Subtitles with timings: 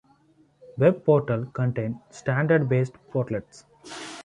[0.79, 3.65] Web Portal contains standard-based portlets.